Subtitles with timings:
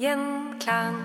[0.00, 1.00] Gjenklang.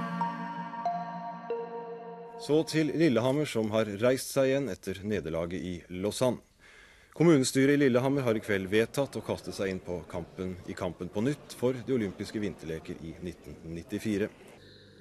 [2.40, 6.44] Så til Lillehammer, som har reist seg igjen etter nederlaget i Lausanne.
[7.16, 11.08] Kommunestyret i Lillehammer har i kveld vedtatt å kaste seg inn på kampen, i kampen
[11.08, 14.28] på nytt for de olympiske vinterleker i 1994.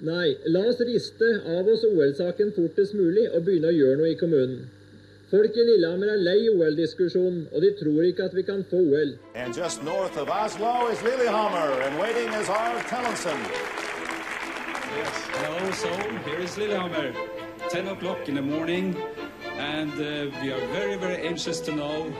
[0.07, 4.19] Nei, la oss riste av oss OL-saken fortest mulig og begynne å gjøre noe i
[4.19, 4.65] kommunen.
[5.35, 9.09] Folk i Lillehammer er lei OL-diskusjonen, og de tror ikke at vi kan få OL.
[9.35, 13.41] And just north of Oslo is Lillehammer, and waiting is our Tellensen.
[14.95, 15.89] Yes, hello, so
[16.27, 17.11] here is Lillehammer,
[17.69, 18.95] 10 o'clock in the morning,
[19.59, 22.13] and uh, we are very, very anxious to know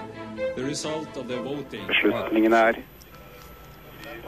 [0.58, 1.88] the result of the voting.
[1.88, 2.84] Beslutningen er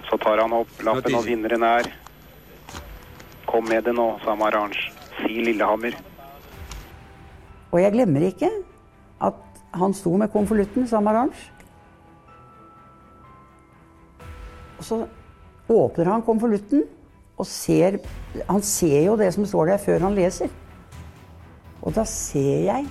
[0.10, 1.92] Så tar han opp lappen, og vinneren er
[3.52, 4.80] Kom med det nå, sa Marange.
[5.18, 5.92] Si Lillehammer.
[7.72, 8.50] Og jeg glemmer ikke
[9.74, 11.36] han sto med konvolutten, sa Marange.
[14.78, 15.00] Og så
[15.70, 16.84] åpner han konvolutten
[17.38, 17.98] og ser
[18.50, 20.48] Han ser jo det som står der, før han leser.
[21.82, 22.86] Og da ser jeg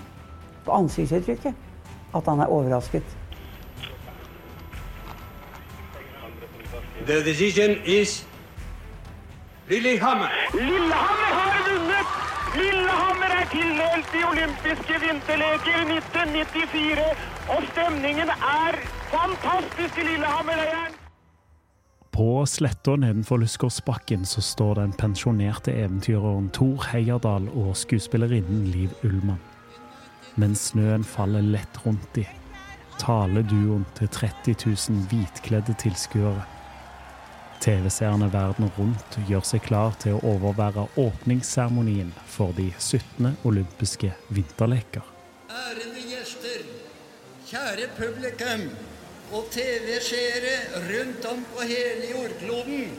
[0.65, 1.55] på ansiktsuttrykket
[2.15, 3.03] at han er overrasket.
[7.07, 8.27] The decision is
[9.69, 10.29] Lillehammer.
[10.55, 12.07] Lillehammer har vunnet!
[12.57, 12.86] Lillehammer er
[13.57, 17.09] tildelt de olympiske vinterleker 1994,
[17.55, 18.79] og stemningen er
[19.13, 20.97] fantastisk i Lillehammerleiren.
[22.17, 29.41] På sletta nedenfor Lysgårdsbakken så står den pensjonerte eventyreren Thor Heyerdahl og skuespillerinnen Liv Ullmann.
[30.37, 32.25] Mens snøen faller lett rundt de,
[33.01, 36.45] taler duoen til 30 000 hvitkledde tilskuere.
[37.61, 43.37] TV-seerne verden rundt gjør seg klar til å overvære åpningsseremonien for de 17.
[43.49, 45.05] olympiske vinterleker.
[45.51, 46.65] Ærede gjester,
[47.49, 48.67] kjære publikum
[49.35, 52.93] og TV-seere rundt om på hele jordkloden.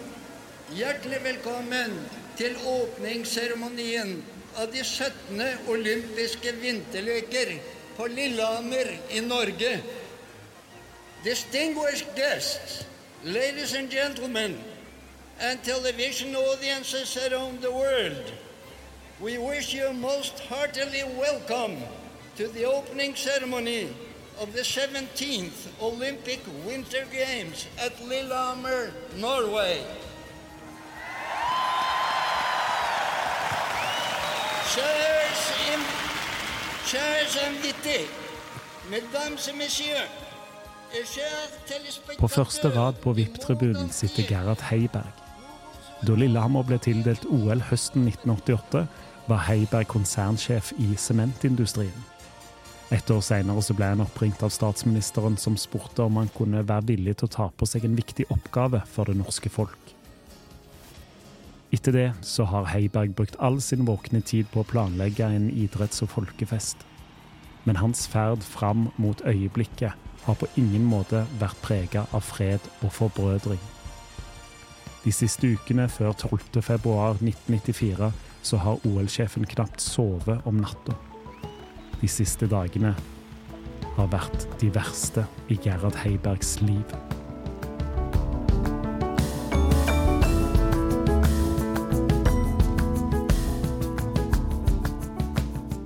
[0.76, 1.94] Hjertelig velkommen
[2.40, 4.18] til åpningsseremonien
[4.58, 5.42] av de 17.
[5.72, 7.56] olympiske vinterleker
[7.98, 9.72] på Lillehammer i Norge.
[11.24, 12.84] Distinguished guests,
[13.24, 14.60] ladies and gentlemen,
[15.40, 18.32] and television audiences around the world,
[19.20, 21.78] we wish you most heartily welcome
[22.36, 23.90] to the opening ceremony
[24.40, 29.84] of the 17th Olympic Winter Games at Lillehammer, Norway.
[34.76, 35.54] Chers,
[36.86, 38.08] chers invités,
[38.92, 40.08] mesdames et messieurs.
[42.18, 45.12] På første rad på VIP-tribunen sitter Gerhard Heiberg.
[46.08, 48.86] Da Lillehammer ble tildelt OL høsten 1988,
[49.28, 52.06] var Heiberg konsernsjef i sementindustrien.
[52.96, 57.18] Et år senere ble han oppringt av statsministeren som spurte om han kunne være villig
[57.18, 59.94] til å ta på seg en viktig oppgave for det norske folk.
[61.76, 66.00] Etter det så har Heiberg brukt all sin våkne tid på å planlegge en idretts-
[66.06, 66.78] og folkefest.
[67.68, 72.92] Men hans ferd fram mot øyeblikket har på ingen måte vært prega av fred og
[72.92, 73.62] forbrødring.
[75.06, 76.60] De siste ukene før 12.
[76.62, 78.12] februar 1994
[78.44, 80.98] så har OL-sjefen knapt sovet om natta.
[82.02, 82.92] De siste dagene
[83.96, 86.98] har vært de verste i Gerhard Heibergs liv.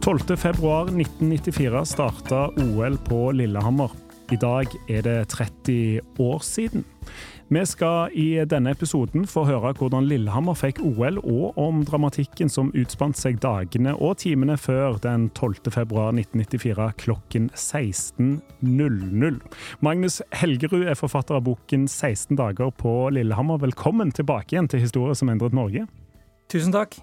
[0.01, 4.00] 12.2.1994 starta OL på Lillehammer.
[4.31, 6.85] I dag er det 30 år siden.
[7.51, 12.69] Vi skal i denne episoden få høre hvordan Lillehammer fikk OL, og om dramatikken som
[12.71, 19.43] utspant seg dagene og timene før den 12.2.1994 klokken 16.00.
[19.83, 23.59] Magnus Helgerud er forfatter av boken 16 dager på Lillehammer.
[23.67, 25.89] Velkommen tilbake igjen til Historie som endret Norge.
[26.47, 27.01] Tusen takk.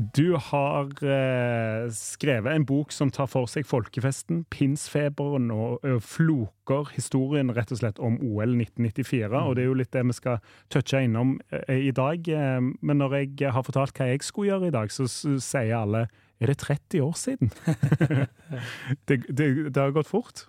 [0.00, 6.88] Du har eh, skrevet en bok som tar for seg folkefesten, pinsfeberen og, og floker
[6.94, 9.28] historien rett og slett om OL 1994.
[9.28, 9.36] Mm.
[9.42, 10.40] Og det er jo litt det vi skal
[10.72, 12.32] touche innom eh, i dag.
[12.32, 15.76] Eh, men når jeg har fortalt hva jeg skulle gjøre i dag, så, så sier
[15.82, 16.06] alle
[16.40, 17.52] er det 30 år siden?
[19.10, 20.46] det, det, det, har gått fort?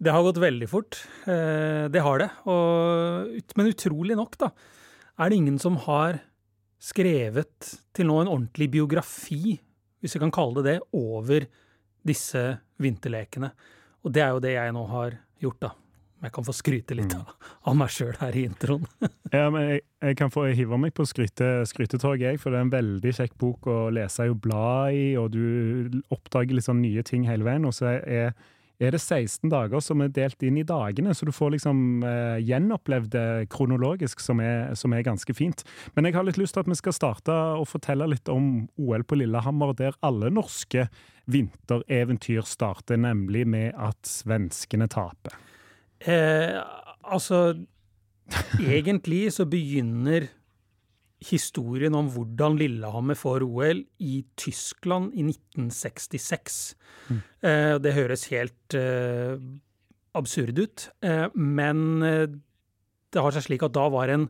[0.00, 1.02] Det har gått veldig fort.
[1.28, 2.30] Eh, det har det.
[2.48, 4.54] Og, men utrolig nok, da,
[5.20, 6.22] er det ingen som har
[6.84, 9.56] skrevet til nå en ordentlig biografi,
[10.00, 11.46] hvis vi kan kalle det det, over
[12.04, 12.42] disse
[12.82, 13.50] vinterlekene.
[14.04, 15.72] Og det er jo det jeg nå har gjort, da.
[16.24, 17.32] Jeg kan få skryte litt mm.
[17.68, 18.84] av meg sjøl her i introen.
[19.34, 22.66] ja, men jeg, jeg, kan få hive meg på skryte, skrytetoget, jeg, for det er
[22.66, 27.04] en veldig kjekk bok å lese og bla i, og du oppdager litt sånn nye
[27.04, 27.68] ting hele veien.
[27.68, 28.32] Og så er
[28.86, 32.38] er det 16 dager som er delt inn i dagene, så du får liksom eh,
[32.44, 35.64] gjenopplevd det kronologisk, som er, som er, ganske fint.
[35.94, 39.04] Men jeg har litt lyst til at vi skal starte og fortelle litt om OL
[39.06, 40.88] på Lillehammer, der alle norske
[41.30, 45.36] vintereventyr starter, nemlig med at svenskene taper.
[46.04, 46.58] Eh,
[47.04, 47.46] altså
[48.74, 50.30] Egentlig så begynner
[51.22, 56.74] historien om hvordan Lillehammer får OL i Tyskland i 1966.
[57.08, 57.20] Mm.
[57.44, 59.38] Eh, det høres helt eh,
[60.14, 64.28] absurd ut, eh, men det har seg slik at da var en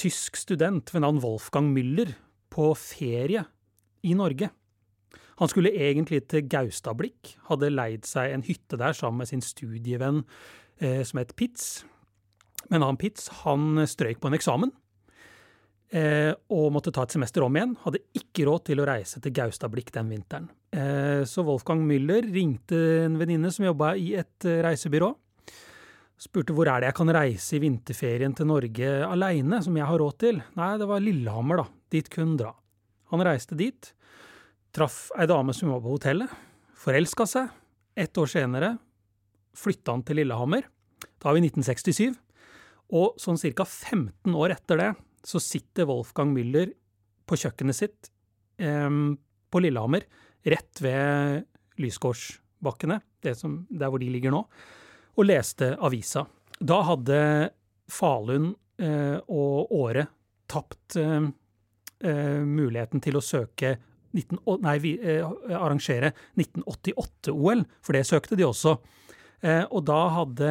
[0.00, 2.14] tysk student ved navn Wolfgang Müller
[2.52, 3.44] på ferie
[4.06, 4.50] i Norge.
[5.40, 10.22] Han skulle egentlig til Gaustablikk, hadde leid seg en hytte der sammen med sin studievenn
[10.80, 11.82] som het Pitz.
[12.72, 14.72] Men han Pitz han strøyk på en eksamen
[15.96, 17.76] eh, og måtte ta et semester om igjen.
[17.84, 20.48] Hadde ikke råd til å reise til Gaustablikk den vinteren.
[20.70, 25.10] Eh, så Wolfgang Müller ringte en venninne som jobba i et eh, reisebyrå.
[26.20, 30.02] Spurte hvor er det jeg kan reise i vinterferien til Norge aleine, som jeg har
[30.02, 30.42] råd til.
[30.58, 31.66] Nei, det var Lillehammer, da.
[31.90, 32.52] Dit kunne dra.
[33.14, 33.92] Han reiste dit.
[34.76, 36.30] Traff ei dame som var på hotellet.
[36.78, 37.48] Forelska seg.
[37.98, 38.74] Ett år senere
[39.56, 40.68] flytta han til Lillehammer.
[41.20, 42.18] Da er vi 1967.
[42.96, 43.64] Og sånn ca.
[43.64, 44.90] 15 år etter det
[45.26, 46.72] så sitter Wolfgang Müller
[47.28, 48.10] på kjøkkenet sitt
[48.60, 50.04] på Lillehammer,
[50.44, 51.46] rett ved
[51.80, 54.42] Lysgårdsbakkene, der hvor de ligger nå,
[55.16, 56.24] og leste avisa.
[56.60, 57.20] Da hadde
[57.90, 60.06] Falun eh, og Åre
[60.50, 61.30] tapt eh,
[62.46, 63.74] muligheten til å søke
[64.16, 65.24] 19, nei, vi, eh,
[65.56, 68.76] arrangere 1988-OL, for det søkte de også.
[69.40, 70.48] Og da hadde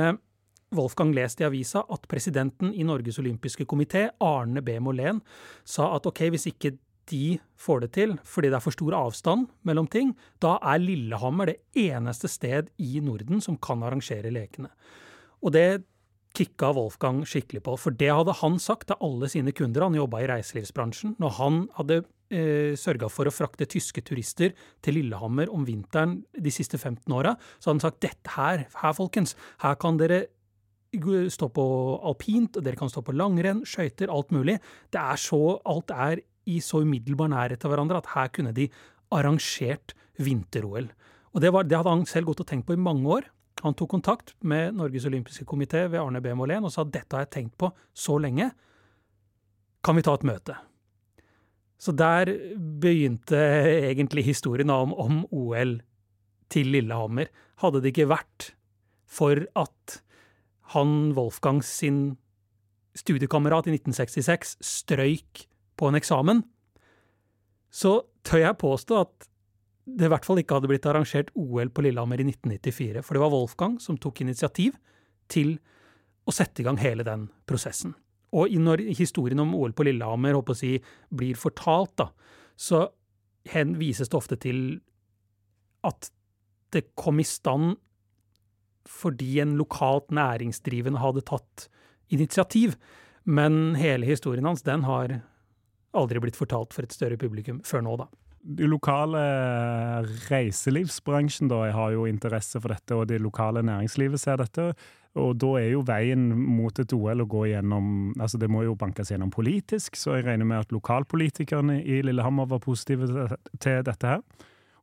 [0.75, 4.77] Wolfgang lest i avisa at presidenten i Norges olympiske komité, Arne B.
[4.83, 5.23] Molén,
[5.65, 6.75] sa at ok, hvis ikke
[7.09, 11.49] de får det til fordi det er for stor avstand mellom ting, da er Lillehammer
[11.49, 14.69] det eneste sted i Norden som kan arrangere lekene.
[15.41, 15.83] Og det
[16.37, 19.87] kicka Wolfgang skikkelig på, for det hadde han sagt til alle sine kunder.
[19.87, 21.15] Han jobba i reiselivsbransjen.
[21.21, 24.53] Når han hadde eh, sørga for å frakte tyske turister
[24.85, 28.93] til Lillehammer om vinteren de siste 15 åra, så hadde han sagt dette her, her
[28.97, 29.33] folkens,
[29.63, 30.27] her kan dere
[31.29, 31.65] stå på
[32.09, 34.59] alpint, og dere kan stå på langrenn, skøyter, alt mulig.
[34.91, 38.69] Det er så, alt er i så umiddelbar nærhet til hverandre at her kunne de
[39.11, 40.89] arrangert vinter-OL.
[41.33, 43.27] Og det, var, det, hadde han selv gått og tenkt på i mange år.
[43.61, 46.31] Han tok kontakt med Norges olympiske komité ved Arne B.
[46.33, 48.49] Molén og sa dette har jeg tenkt på så lenge,
[49.83, 50.55] kan vi ta et møte?
[51.79, 53.39] Så der begynte
[53.87, 55.77] egentlig historien om, om OL
[56.51, 57.29] til Lillehammer.
[57.61, 58.49] Hadde det ikke vært
[59.07, 59.99] for at
[60.75, 62.17] han Wolfgang sin
[62.97, 65.45] studiekamerat i 1966 strøyk
[65.79, 66.43] på en eksamen,
[67.69, 69.29] så tør jeg påstå at
[69.89, 73.01] det i hvert fall ikke hadde blitt arrangert OL på Lillehammer i 1994.
[73.05, 74.77] For det var Wolfgang som tok initiativ
[75.31, 75.55] til
[76.29, 77.95] å sette i gang hele den prosessen.
[78.37, 80.75] Og når historien om OL på Lillehammer si,
[81.09, 82.09] blir fortalt, da,
[82.53, 82.85] så
[83.79, 84.79] vises det ofte til
[85.87, 86.11] at
[86.73, 87.79] det kom i stand
[88.89, 91.67] fordi en lokalt næringsdrivende hadde tatt
[92.13, 92.75] initiativ.
[93.29, 95.19] Men hele historien hans den har
[95.97, 98.09] aldri blitt fortalt for et større publikum før nå, da.
[98.39, 99.19] De lokale
[100.29, 104.69] reiselivsbransjen da, har jo interesse for dette, og det lokale næringslivet ser dette.
[105.19, 108.77] Og da er jo veien mot et OL å gå gjennom altså Det må jo
[108.79, 113.27] bankes gjennom politisk, så jeg regner med at lokalpolitikerne i Lillehammer var positive
[113.59, 114.23] til dette her.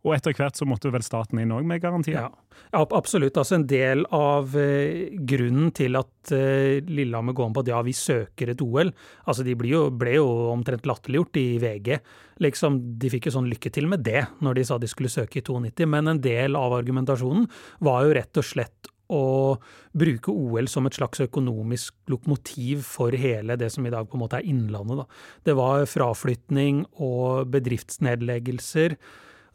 [0.07, 2.29] Og etter hvert så måtte vel staten inn òg, med garantier?
[2.71, 3.37] Ja, absolutt.
[3.41, 7.83] Altså en del av eh, grunnen til at eh, Lillehammer går om på at ja,
[7.87, 8.93] vi søker et OL
[9.27, 11.93] Altså de ble jo, ble jo omtrent latterliggjort i VG.
[12.47, 15.41] Liksom, De fikk jo sånn lykke til med det når de sa de skulle søke
[15.41, 17.49] i 92, men en del av argumentasjonen
[17.85, 19.57] var jo rett og slett å
[19.95, 24.25] bruke OL som et slags økonomisk lokomotiv for hele det som i dag på en
[24.25, 25.03] måte er Innlandet.
[25.03, 25.07] Da.
[25.47, 28.97] Det var fraflytning og bedriftsnedleggelser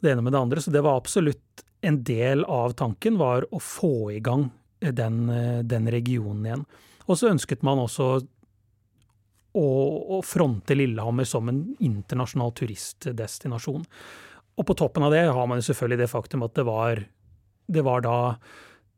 [0.02, 0.62] det ene med det andre.
[0.62, 4.50] Så det var absolutt en del av tanken, var å få i gang
[4.82, 5.24] den,
[5.66, 6.66] den regionen igjen.
[7.10, 8.12] Og så ønsket man også
[9.58, 9.68] å,
[10.18, 13.86] å fronte Lillehammer som en internasjonal turistdestinasjon.
[14.58, 17.04] Og på toppen av det har man selvfølgelig det faktum at det var,
[17.68, 18.18] det var da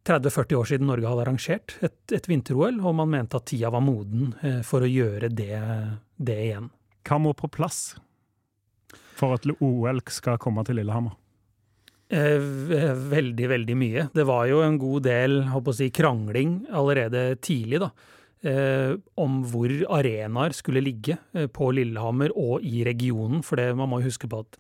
[0.07, 3.83] 30-40 år siden Norge hadde arrangert et, et vinter-OL, og man mente at tida var
[3.85, 5.61] moden eh, for å gjøre det,
[6.19, 6.67] det igjen.
[7.07, 7.93] Hva må på plass
[9.15, 11.15] for at OL skal komme til Lillehammer?
[12.13, 12.41] Eh,
[13.09, 14.07] veldig, veldig mye.
[14.13, 15.39] Det var jo en god del
[15.73, 17.89] si, krangling allerede tidlig, da.
[18.43, 23.41] Eh, om hvor arenaer skulle ligge eh, på Lillehammer og i regionen.
[23.41, 24.57] For det, man må huske på at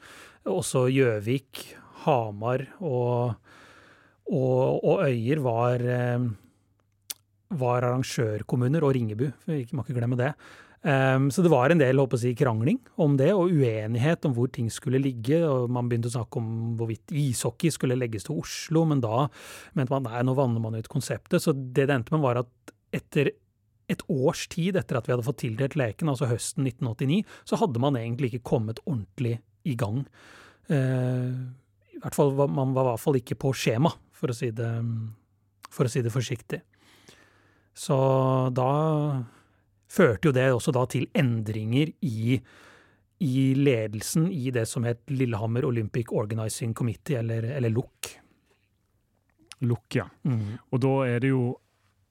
[0.47, 1.65] også Gjøvik,
[2.05, 3.35] Hamar og,
[4.31, 6.25] og, og Øyer var, eh,
[7.59, 10.33] var arrangørkommuner, og Ringebu, vi må ikke glemme det.
[10.83, 14.49] Um, så det var en del håper jeg, krangling om det, og uenighet om hvor
[14.51, 15.39] ting skulle ligge.
[15.47, 19.29] og Man begynte å snakke om hvorvidt ishockey skulle legges til Oslo, men da
[19.77, 21.39] mente man nei, nå vanner man ut konseptet.
[21.43, 23.31] Så det det endte med, var at etter
[23.91, 27.83] et års tid etter at vi hadde fått tildelt leken, altså høsten 1989, så hadde
[27.83, 30.01] man egentlig ikke kommet ordentlig i gang.
[30.67, 31.31] Uh,
[31.93, 34.71] i hvert fall, Man var i hvert fall ikke på skjema, for å si det,
[35.69, 36.59] for, å si det forsiktig.
[37.71, 37.95] Så
[38.51, 38.69] da
[39.93, 42.37] førte jo det også da til endringer i,
[43.23, 48.13] i ledelsen i det som het Lillehammer Olympic Organizing Committee, eller, eller LOK.
[49.63, 50.07] LOK, ja.
[50.27, 50.57] Mm.
[50.71, 51.43] Og da er det jo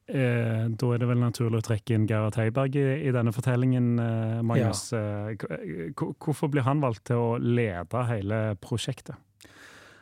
[0.08, 3.90] eh, da er det vel naturlig å trekke inn Gerhard Heiberg i, i, denne fortellingen,
[4.00, 4.86] eh, Magnus.
[4.94, 5.32] Ja.
[5.32, 9.18] Eh, hvorfor blir han valgt til å lede hele prosjektet?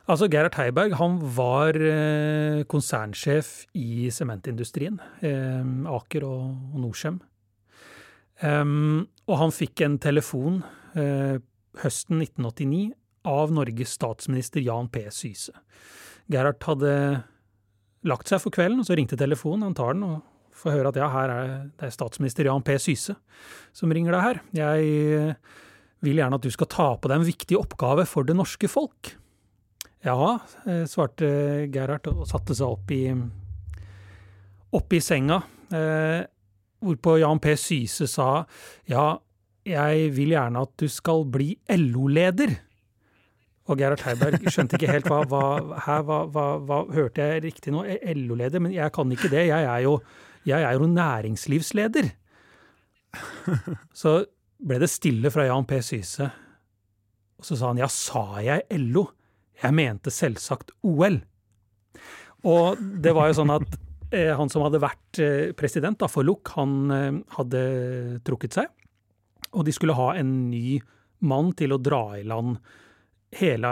[0.09, 4.97] Altså, Gerhard Heiberg han var eh, konsernsjef i sementindustrien.
[5.23, 7.21] Eh, Aker og, og Norcem.
[8.41, 10.61] Um, og han fikk en telefon
[10.97, 11.37] uh,
[11.81, 12.91] høsten 1989
[13.29, 15.05] av Norges statsminister Jan P.
[15.13, 15.53] Syse.
[16.31, 16.93] Gerhard hadde
[18.07, 19.67] lagt seg for kvelden, og så ringte telefonen.
[19.69, 20.21] Han tar den og
[20.57, 22.77] får høre at ja, her er det er statsminister Jan P.
[22.81, 23.15] Syse
[23.77, 24.41] som ringer deg her.
[24.57, 24.89] Jeg
[25.21, 25.59] uh,
[26.01, 29.13] vil gjerne at du skal ta på deg en viktig oppgave for det norske folk.
[30.01, 33.05] Ja, uh, svarte Gerhard og satte seg opp i,
[34.81, 35.43] opp i senga.
[35.69, 36.25] Uh,
[36.81, 37.53] Hvorpå Jan P.
[37.59, 38.43] Syse sa
[38.89, 39.05] ja,
[39.67, 42.55] jeg vil gjerne at du skal bli LO-leder.
[43.69, 45.43] Og Gerhard Heiberg skjønte ikke helt hva, hva,
[45.85, 47.85] her, hva, hva, hva Hørte jeg riktig nå?
[48.23, 48.63] LO-leder?
[48.63, 49.45] Men jeg kan ikke det.
[49.51, 49.99] Jeg er jo,
[50.49, 52.09] jeg er jo næringslivsleder.
[54.01, 54.15] Så
[54.61, 55.83] ble det stille fra Jan P.
[55.85, 56.31] Syse.
[57.37, 59.05] Og så sa han ja, sa jeg LO?
[59.61, 61.21] Jeg mente selvsagt OL.
[62.49, 66.27] Og det var jo sånn at Eh, han som hadde vært eh, president da, for
[66.27, 67.61] LUK, han eh, hadde
[68.27, 68.71] trukket seg.
[69.55, 70.79] Og de skulle ha en ny
[71.27, 72.57] mann til å dra i land
[73.39, 73.71] hele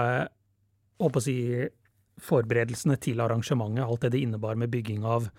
[0.99, 1.39] å si,
[2.19, 5.29] forberedelsene til arrangementet, alt det det innebar med bygging av,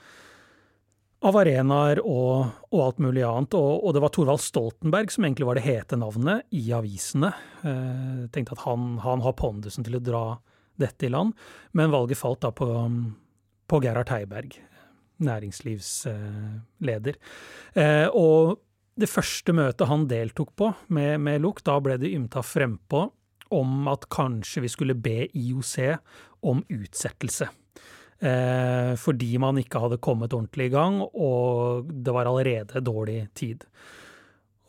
[1.29, 3.57] av arenaer og, og, alt mulig annet.
[3.57, 7.33] Og, og, det var Thorvald Stoltenberg som egentlig var det hete navnet i avisene.
[7.61, 10.25] Eh, tenkte at han, han har pondusen til å dra
[10.81, 11.37] dette i land,
[11.77, 12.69] men valget falt da på,
[13.69, 14.57] på Gerhard Heiberg
[15.25, 17.15] næringslivsleder.
[17.75, 18.61] Eh, og
[19.01, 23.07] det første møtet han deltok på med, med LUK, da ble det ymta frempå
[23.51, 25.77] om at kanskje vi skulle be IOC
[26.47, 27.49] om utsettelse.
[28.21, 33.65] Eh, fordi man ikke hadde kommet ordentlig i gang, og det var allerede dårlig tid.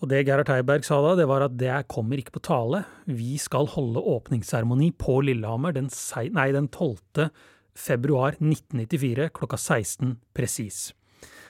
[0.02, 2.84] Og det Gerhard Heiberg sa da, det var at det kommer ikke på tale.
[3.06, 5.92] Vi skal holde åpningsseremoni på Lillehammer den,
[6.34, 7.30] nei, den 12
[7.78, 10.92] februar 1994 klokka 16 presis.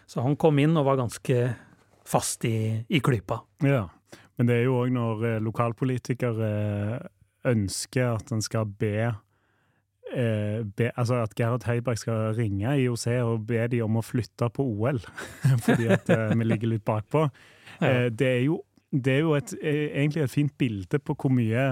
[0.05, 1.39] Så han kom inn og var ganske
[2.07, 3.39] fast i, i klypa.
[3.63, 3.85] Ja,
[4.37, 7.09] men det er jo òg når eh, lokalpolitikere eh,
[7.51, 13.47] ønsker at en skal be eh, be, altså at Gerhard Heiberg skal ringe IOC og
[13.49, 14.99] be de om å flytte på OL,
[15.65, 17.27] fordi at vi ligger litt bakpå.
[17.81, 18.61] Eh, det er jo,
[18.91, 21.69] det er jo et, egentlig et fint bilde på hvor mye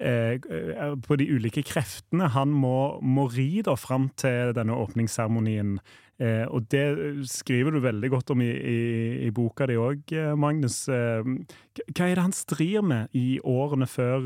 [0.00, 5.74] På de ulike kreftene han må, må ri da fram til denne åpningsseremonien.
[6.20, 6.84] Eh, og det
[7.28, 8.80] skriver du veldig godt om i, i,
[9.26, 10.82] i boka di òg, Magnus.
[10.88, 14.24] hva er det han strir med i årene før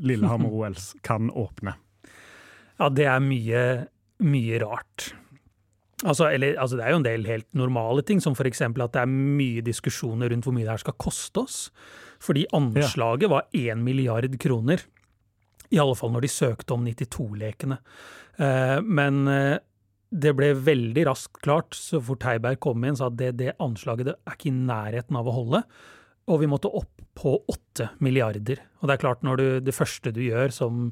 [0.00, 1.76] Lillehammer-OL kan åpne?
[2.76, 3.62] Ja, det er mye,
[4.24, 5.10] mye rart.
[6.04, 8.60] Altså, eller, altså, det er jo en del helt normale ting, som f.eks.
[8.60, 11.58] at det er mye diskusjoner rundt hvor mye det her skal koste oss.
[12.22, 14.82] Fordi anslaget var 1 milliard kroner.
[15.74, 17.78] I alle fall når de søkte om 92-lekene.
[18.38, 19.58] Eh, men eh,
[20.10, 24.10] det ble veldig raskt klart så fort Heiberg kom inn, sa at det, det anslaget
[24.10, 25.62] det er ikke i nærheten av å holde.
[26.26, 28.60] Og vi måtte opp på åtte milliarder.
[28.80, 30.90] Og det er klart, når du, det første du gjør som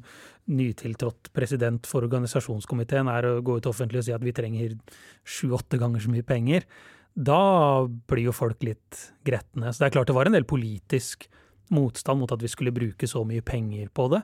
[0.49, 4.73] nytiltrådt president for organisasjonskomiteen, er å gå ut offentlig og si at vi trenger
[5.27, 6.65] sju-åtte ganger så mye penger,
[7.15, 9.71] da blir jo folk litt gretne.
[9.71, 11.29] Så det er klart det var en del politisk
[11.73, 14.21] motstand mot at vi skulle bruke så mye penger på det.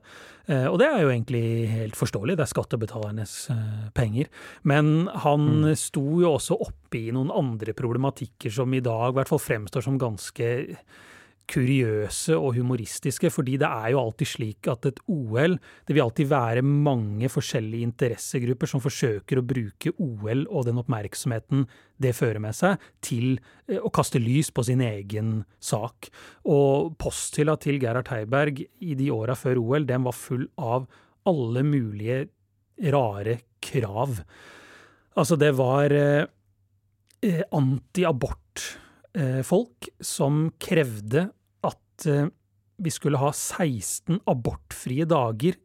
[0.51, 4.29] Eh, og det er jo egentlig helt forståelig, det er skattebetalernes eh, penger.
[4.67, 5.71] Men han mm.
[5.79, 9.87] sto jo også oppe i noen andre problematikker som i dag i hvert fall fremstår
[9.87, 10.51] som ganske
[11.51, 16.27] kuriøse og humoristiske, fordi det er jo alltid slik at et OL Det vil alltid
[16.31, 21.65] være mange forskjellige interessegrupper som forsøker å bruke OL og den oppmerksomheten
[22.01, 26.09] det fører med seg, til eh, å kaste lys på sin egen sak.
[26.49, 30.87] Og posthylla til Gerhard Heiberg i de åra før OL, den var full av
[31.29, 32.25] alle mulige
[32.89, 34.23] rare krav.
[35.19, 36.25] Altså, det var eh,
[37.21, 41.29] eh antiabort-folk eh, som krevde
[42.09, 42.29] Eh,
[42.81, 45.57] vi skulle ha 16 abortfrie dager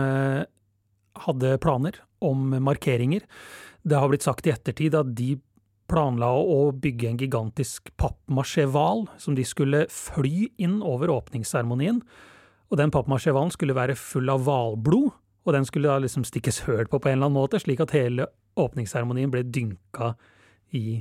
[1.18, 3.22] hadde planer om markeringer.
[3.88, 5.40] Det har blitt sagt i ettertid at de
[5.88, 12.02] planla å bygge en gigantisk pappmasjé-hval som de skulle fly inn over åpningsseremonien.
[12.68, 15.14] Og den pappmasjé-hvalen skulle være full av hvalblod
[15.48, 17.96] og den skulle da liksom stikkes høl på på en eller annen måte, slik at
[17.96, 18.28] hele
[18.60, 20.12] åpningsseremonien ble dynka
[20.76, 21.00] i,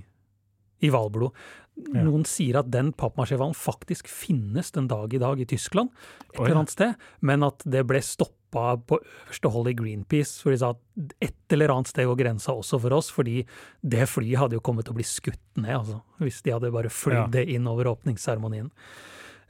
[0.79, 1.35] i hvalblod.
[1.77, 2.07] Ja.
[2.07, 5.91] Noen sier at den pappmasjévalen faktisk finnes den dag i dag i Tyskland,
[6.31, 10.55] et eller annet sted, men at det ble stoppa på øverste hold i Greenpeace, for
[10.55, 13.43] de sa at et eller annet sted går grensa også for oss, fordi
[13.83, 16.93] det flyet hadde jo kommet til å bli skutt ned, altså, hvis de hadde bare
[16.93, 18.71] flydd det inn over åpningsseremonien.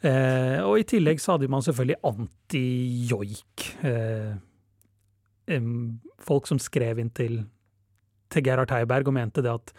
[0.06, 3.68] Eh, og i tillegg så hadde man selvfølgelig anti-joik.
[3.87, 4.35] Eh,
[6.22, 7.44] folk som skrev inn til,
[8.32, 9.72] til Gerhard Heiberg og mente det at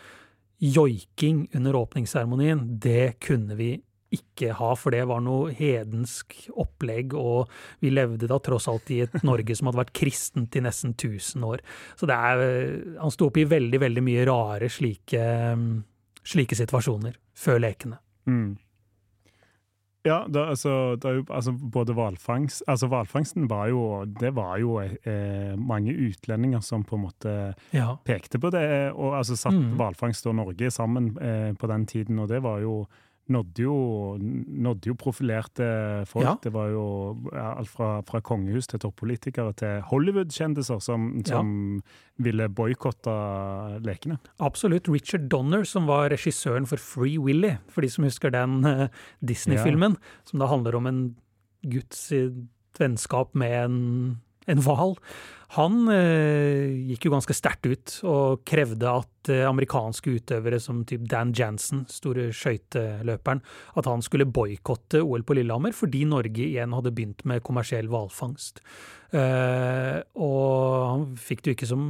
[0.64, 3.76] joiking under åpningsseremonien, det kunne vi
[4.14, 7.52] ikke ha, for det var noe hedensk opplegg, og
[7.84, 11.44] vi levde da tross alt i et Norge som hadde vært kristent i nesten 1000
[11.48, 11.64] år.
[12.00, 12.46] Så det er
[13.02, 15.26] Han sto opp i veldig, veldig mye rare slike,
[16.24, 18.00] slike situasjoner før lekene.
[18.28, 18.56] Mm.
[20.06, 25.56] Ja, det, altså, da, altså, både hvalfangst Altså hvalfangsten var jo Det var jo eh,
[25.58, 27.34] mange utlendinger som på en måte
[27.74, 27.90] ja.
[28.06, 29.76] pekte på det, og altså satt mm.
[30.30, 32.86] og Norge sammen eh, på den tiden, og det var jo
[33.34, 33.76] nådde jo,
[34.20, 35.68] nådde jo profilerte
[36.10, 36.26] folk.
[36.26, 36.36] Ja.
[36.44, 36.86] Det var jo
[37.36, 41.96] alt fra, fra, kongehus til toppolitikere til Hollywood-kjendiser som, som ja.
[42.28, 43.16] ville boikotte
[43.86, 44.20] lekene.
[44.44, 44.90] Absolutt.
[44.92, 48.88] Richard Donner, som var regissøren for Free Willy, for de som husker den uh,
[49.26, 50.30] Disney-filmen, ja.
[50.30, 51.02] som da handler om en
[51.68, 52.08] gutts
[52.78, 53.78] vennskap med en
[54.48, 54.96] en hval.
[55.56, 61.06] Han eh, gikk jo ganske sterkt ut og krevde at eh, amerikanske utøvere som typ
[61.08, 63.40] Dan Jansen, store skøyteløperen,
[63.80, 68.60] at han skulle boikotte OL på Lillehammer fordi Norge igjen hadde begynt med kommersiell hvalfangst.
[69.16, 71.86] Eh, og han fikk det jo ikke som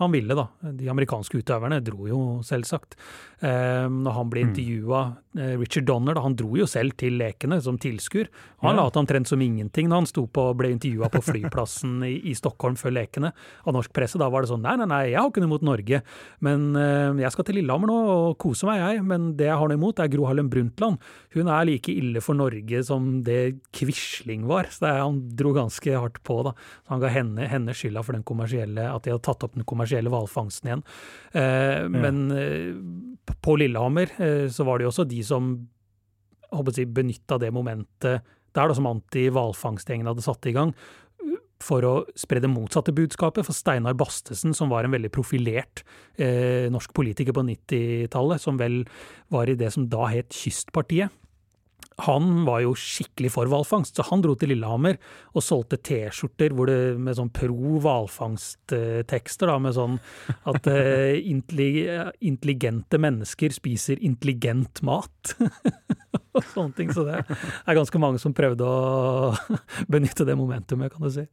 [0.00, 0.48] han ville, da.
[0.74, 2.96] De amerikanske utøverne dro jo, selvsagt.
[3.44, 4.48] Eh, når han ble Mm.
[4.50, 5.00] intervjua,
[5.38, 8.26] eh, Richard Donner, da, han dro jo selv til lekene som tilskuer.
[8.62, 8.82] Han Ja.
[8.82, 12.92] lot omtrent som ingenting når han på, ble intervjua på flyplassen i, i Stockholm før
[12.92, 13.32] lekene
[13.66, 14.18] av norsk presse.
[14.18, 16.02] Da var det sånn nei, nei, nei, jeg har ikke noe imot Norge,
[16.40, 19.04] men eh, jeg skal til Lillehammer nå og kose meg, jeg.
[19.04, 20.98] Men det jeg har noe imot, er Gro Harlem Brundtland.
[21.34, 24.64] Hun er like ille for Norge som det Quisling var.
[24.64, 26.52] Så det han dro ganske hardt på, da.
[26.82, 29.62] Så han ga henne, henne skylda for den kommersielle, at de hadde tatt opp den
[29.64, 30.84] kommersielle hvalfangsten igjen.
[31.32, 33.34] Eh, Men ja.
[33.40, 35.54] på Lillehammer eh, så var det jo også de som
[36.74, 38.22] si, benytta det momentet
[38.54, 40.70] der da som anti-hvalfangstgjengen hadde satt i gang,
[41.64, 43.46] for å spre det motsatte budskapet.
[43.46, 45.82] For Steinar Bastesen, som var en veldig profilert
[46.14, 48.82] eh, norsk politiker på 90-tallet, som vel
[49.34, 51.14] var i det som da het Kystpartiet,
[52.02, 54.96] han var jo skikkelig for hvalfangst, så han dro til Lillehammer
[55.30, 56.54] og solgte T-skjorter
[56.98, 60.00] med sånn pro hvalfangsttekster, med sånn
[60.50, 65.36] at uh, intelligente mennesker spiser intelligent mat.
[66.34, 66.90] og sånne ting.
[66.94, 69.34] Så det er ganske mange som prøvde å
[69.94, 71.28] benytte det momentumet, kan du si.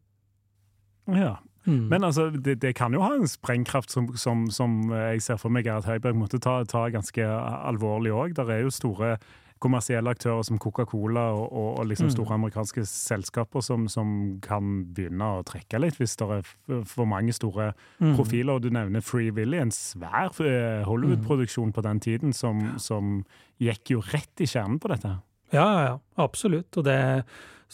[1.10, 1.40] Ja.
[1.66, 1.90] Mm.
[1.92, 5.54] Men altså, det, det kan jo ha en sprengkraft som, som, som jeg ser for
[5.54, 8.36] meg at Høiberg måtte ta, ta ganske alvorlig òg.
[8.38, 9.16] Der er jo store
[9.62, 12.14] kommersielle aktører som Coca-Cola og, og, og liksom Mm.
[12.16, 17.34] store amerikanske selskaper som, som kan begynne å trekke litt hvis det er for mange
[17.38, 17.72] store
[18.02, 18.16] Mm.
[18.18, 18.56] profiler.
[18.58, 23.24] Og du nevner Free Willy, en svær eh, Hollywood-produksjon på den tiden som, som
[23.62, 25.16] gikk jo rett i kjernen på dette.
[25.54, 26.76] Ja, ja, ja, absolutt.
[26.78, 26.98] Og det,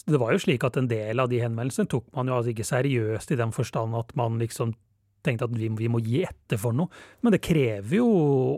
[0.08, 2.66] det var jo slik at en del av de henvendelsene tok man jo altså ikke
[2.68, 4.74] seriøst i den forstand at man liksom
[5.28, 6.92] tenkte at vi, vi må gi etter for noe.
[7.22, 8.08] Men det krever jo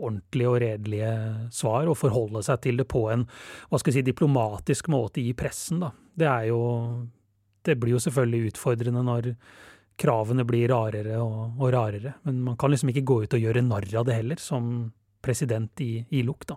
[0.00, 1.14] ordentlige og redelige
[1.54, 5.34] svar, å forholde seg til det på en hva skal jeg si, diplomatisk måte i
[5.36, 5.82] pressen.
[5.84, 5.92] Da.
[5.92, 6.62] Det er jo
[7.60, 9.34] Det blir jo selvfølgelig utfordrende når
[10.00, 12.14] kravene blir rarere og, og rarere.
[12.24, 14.88] Men man kan liksom ikke gå ut og gjøre narr av det heller, som
[15.20, 16.56] president i, i LUK, da.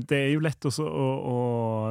[0.00, 1.38] Det er jo lett også å, å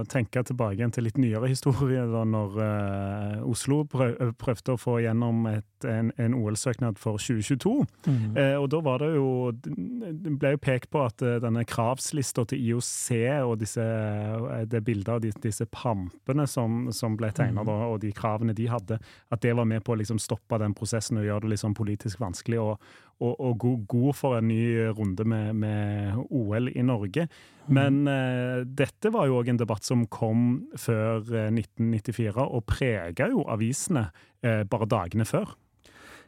[0.09, 4.97] tenke tilbake igjen til litt nyere historie, da når uh, Oslo prøv, prøvde å få
[5.03, 7.73] gjennom et, en, en OL-søknad for 2022.
[8.07, 8.37] Mm.
[8.37, 12.45] Uh, og da var det jo Det ble jo pekt på at uh, denne kravslista
[12.49, 13.11] til IOC
[13.45, 17.71] og disse, eh, det bildet av de, disse pampene som, som ble tegna, mm.
[17.91, 18.99] og de kravene de hadde,
[19.31, 22.21] at det var med på å liksom stoppe den prosessen og gjøre det liksom politisk
[22.21, 27.27] vanskelig og, og, og god, god for en ny runde med, med OL i Norge.
[27.71, 33.29] Men eh, dette var jo òg en debatt som kom før eh, 1994, og prega
[33.31, 34.07] jo avisene
[34.43, 35.53] eh, bare dagene før.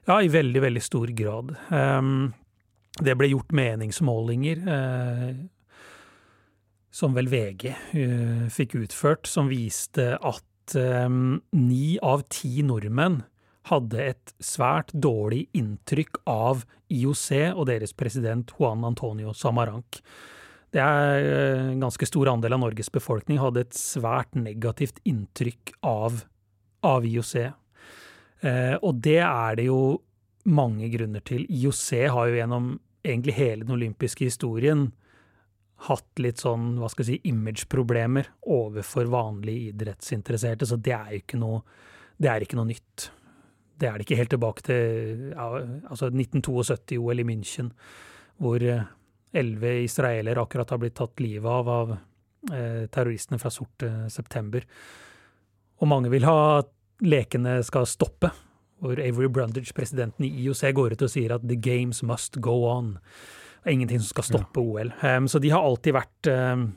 [0.08, 1.53] Ja, i veldig, veldig stor grad.
[1.71, 2.34] Um,
[3.01, 5.49] det ble gjort meningsmålinger, Uh,
[6.93, 13.23] som vel VG uh, fikk utført, som viste at ehm, ni av ti nordmenn
[13.69, 20.02] hadde et svært dårlig inntrykk av IOC og deres president Juan Antonio Samaranc.
[20.73, 25.76] det er eh, en ganske stor andel av Norges befolkning hadde et svært negativt inntrykk
[25.86, 26.23] av,
[26.82, 27.36] av IOC.
[28.43, 30.02] Eh, og det er det jo
[30.49, 31.45] mange grunner til.
[31.47, 32.73] IOC har jo gjennom
[33.04, 34.89] egentlig hele den olympiske historien
[35.88, 41.23] hatt litt sånn, hva skal jeg si, image-problemer overfor vanlige idrettsinteresserte, så det er jo
[41.23, 41.60] ikke noe,
[42.17, 43.10] det er ikke noe nytt.
[43.79, 45.47] Det er det ikke helt tilbake til ja,
[45.89, 47.71] altså 1972-OL i München,
[48.41, 48.86] hvor eh,
[49.33, 54.65] elleve israelere akkurat har blitt tatt livet av av eh, terroristene fra Sorte september.
[55.81, 56.71] Og mange vil ha at
[57.03, 58.29] lekene skal stoppe,
[58.83, 62.63] hvor Avery Brundage, presidenten i IOC, går ut og sier at 'the games must go
[62.67, 62.97] on'.
[63.63, 64.63] Det er ingenting som skal stoppe ja.
[64.63, 64.91] OL.
[65.01, 66.73] Um, så de har alltid vært um,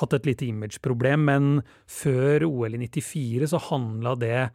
[0.00, 4.48] hatt et lite image-problem, men før OL i 94 så handla det,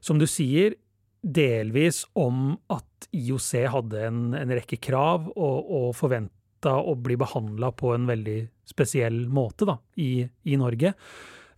[0.00, 0.76] som du sier,
[1.22, 7.70] delvis om at IOC hadde en, en rekke krav og, og forventa å bli behandla
[7.76, 10.94] på en veldig spesiell måte da, i, i Norge.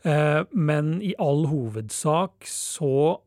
[0.00, 3.20] Uh, men i all hovedsak så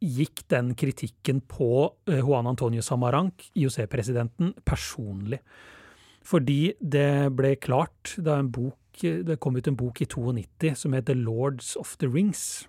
[0.00, 5.42] gikk den kritikken på eh, Juan Antonio Samaranc, IOC-presidenten, personlig.
[6.24, 10.96] Fordi det ble klart da en bok, det kom ut en bok i 92 som
[10.96, 12.64] heter Lords of the Rings,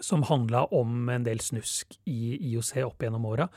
[0.00, 3.48] som handla om en del snusk i IOC opp gjennom åra.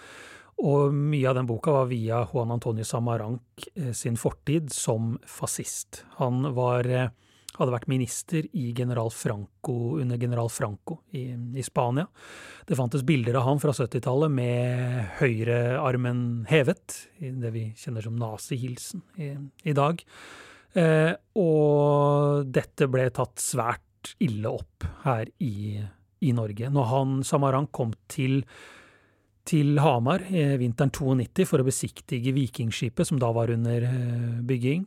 [0.60, 6.04] Og mye av den boka var via Juan Antonio Samaranch eh, sin fortid som fascist.
[6.19, 7.12] Han var eh,
[7.60, 12.08] hadde vært minister general Franco, under general Franco i, i Spania.
[12.67, 19.04] Det fantes bilder av han fra 70-tallet med høyrearmen hevet, det vi kjenner som nazihilsen
[19.19, 19.34] i,
[19.67, 20.04] i dag.
[20.78, 25.82] Eh, og dette ble tatt svært ille opp her i,
[26.25, 26.69] i Norge.
[26.73, 28.43] Når han Samaran kom til
[29.49, 34.84] til Hamar eh, vinteren 92 for å besiktige Vikingskipet, som da var under eh, bygging.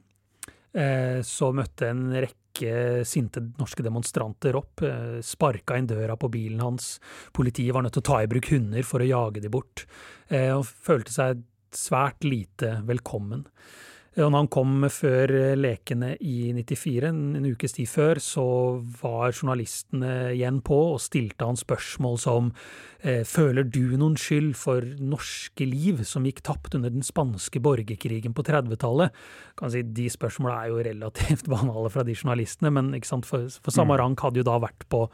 [0.73, 6.62] Eh, så møtte en rekke sinte norske demonstranter opp, eh, sparka inn døra på bilen
[6.62, 6.95] hans.
[7.35, 9.87] Politiet var nødt til å ta i bruk hunder for å jage de bort,
[10.31, 11.42] eh, og følte seg
[11.73, 13.47] svært lite velkommen.
[14.12, 18.44] Og når han kom før lekene i 94, en, ukes tid før, så
[19.01, 22.51] var journalistene igjen på og stilte han spørsmål som
[23.01, 28.37] eh, Føler du noen skyld for norske liv som gikk tapt under den spanske borgerkrigen
[28.37, 29.16] på 30-tallet?
[29.72, 32.92] Si, de spørsmålene er jo relativt banale fra de journalistene, men
[33.25, 34.25] for, for Samarank mm.
[34.27, 35.07] hadde jo da vært på,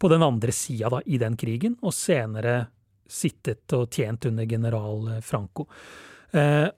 [0.00, 2.62] på den andre sida i den krigen, og senere
[3.10, 5.68] sittet og tjent under general Franco.
[6.32, 6.70] Eh,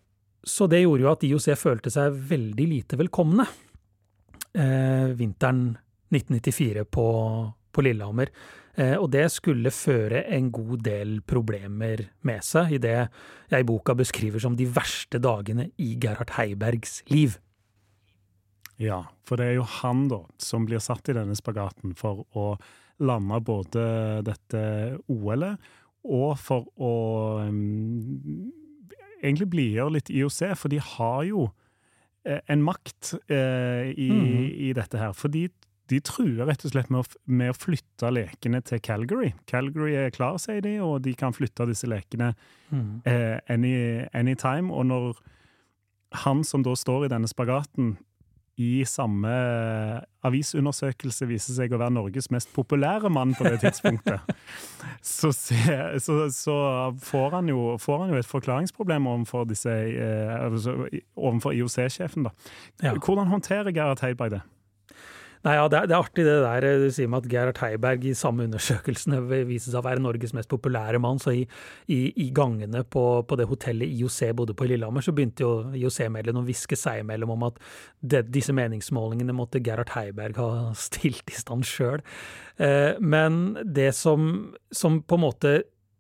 [0.42, 3.46] så det gjorde jo at IOC følte seg veldig lite velkomne
[4.59, 5.70] eh, vinteren
[6.12, 7.07] 1994 på,
[7.72, 8.33] på Lillehammer.
[8.74, 12.96] Eh, og det skulle føre en god del problemer med seg, i det
[13.52, 17.38] jeg i boka beskriver som de verste dagene i Gerhard Heibergs liv.
[18.81, 22.55] Ja, for det er jo han da som blir satt i denne spagaten for å
[23.02, 23.85] lande både
[24.26, 24.62] dette
[25.12, 25.70] OL-et
[26.02, 26.94] og for å
[27.46, 28.50] um,
[29.22, 31.48] egentlig blidgjøre litt IOC, for de har jo
[32.26, 34.38] eh, en makt eh, i, mm.
[34.68, 35.14] i, dette her.
[35.16, 35.46] Fordi
[35.90, 39.32] de truer rett og slett med å, med å, flytte lekene til Calgary.
[39.50, 42.32] Calgary er klar, sier de, og de kan flytte disse lekene
[42.70, 43.02] mm.
[43.08, 43.74] eh, any,
[44.16, 44.72] anytime.
[44.72, 45.20] Og når
[46.24, 47.96] han som da står i denne spagaten,
[48.61, 49.31] i samme
[50.27, 54.21] avisundersøkelse viser seg å være Norges mest populære mann på det tidspunktet,
[55.19, 55.57] så, se,
[56.05, 56.57] så, så
[57.01, 60.77] får, han jo, får, han jo, et forklaringsproblem overfor, disse, eh, altså,
[61.17, 62.29] overfor IOC-sjefen.
[62.85, 62.93] Ja.
[62.99, 64.43] Hvordan håndterer Gerhard Heiberg det?
[65.42, 68.05] Nei, ja, det er, det er, artig det der du sier med at Gerhard Heiberg
[68.07, 69.18] i samme undersøkelsene
[69.50, 71.18] viser seg å være Norges mest populære mann.
[71.22, 71.42] Så i,
[71.90, 75.52] i, i gangene på, på, det hotellet IOC bodde på i Lillehammer, så begynte jo
[75.74, 77.59] IOC-medlemmene å hviske seg imellom om at
[77.98, 80.50] det, disse meningsmålingene måtte Gerhard Heiberg ha
[80.87, 82.05] stilt i stand sjøl.
[82.62, 85.57] Eh, men det som, som på en måte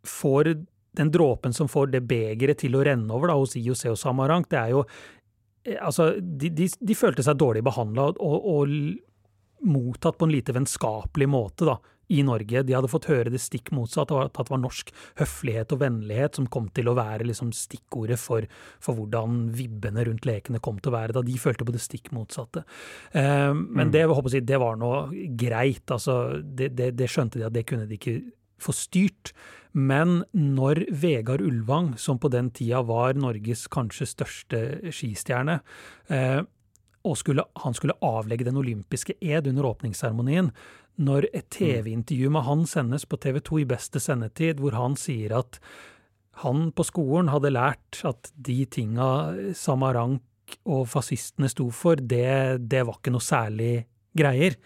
[0.06, 0.54] får
[0.98, 4.50] den dråpen som får det begeret til å renne over da, hos IOC og Samarank,
[4.52, 8.76] det er jo eh, Altså, de, de, de følte seg dårlig behandla, og, og,
[9.62, 11.78] mottatt på en lite vennskapelig måte da,
[12.12, 12.62] i Norge.
[12.66, 16.48] De hadde fått høre det stikk motsatt, at det var norsk høflighet og vennlighet som
[16.52, 18.46] kom til å være liksom stikkordet for,
[18.82, 22.12] for, hvordan vibbene rundt lekene kom til å være, da de følte på det stikk
[22.16, 22.66] motsatte.
[23.16, 23.94] Eh, men mm.
[23.94, 24.92] det, jeg, det, var nå
[25.40, 25.86] greit.
[25.88, 28.18] altså det, det, det skjønte de at det kunne de ikke
[28.62, 29.32] få styrt.
[29.72, 34.60] Men når Vegard Ulvang, som på den tida var Norges kanskje største
[34.92, 35.62] skistjerne,
[36.12, 36.42] eh,
[37.08, 40.50] og skulle, han skulle avlegge den olympiske ed under åpningsseremonien.
[41.02, 45.34] Når et TV-intervju med han sendes på TV 2 i beste sendetid, hvor han sier
[45.40, 45.58] at
[46.42, 49.08] han på skolen hadde lært at de tinga
[49.56, 53.72] Samarank og fascistene sto for, det, det var ikke noe særlig
[54.16, 54.56] greier.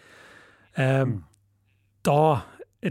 [0.75, 1.17] Eh, mm.
[2.07, 2.21] Da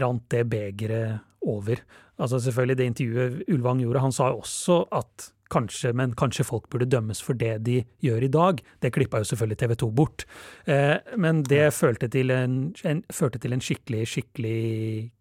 [0.02, 1.80] rant det begeret over.
[2.16, 6.88] Altså selvfølgelig, det intervjuet Ulvang gjorde, han sa også at kanskje, men kanskje folk burde
[6.90, 8.62] dømmes for det de gjør i dag.
[8.82, 10.26] Det klippa jo selvfølgelig TV 2 bort.
[10.66, 14.60] Eh, men det førte til en, en, førte til en skikkelig, skikkelig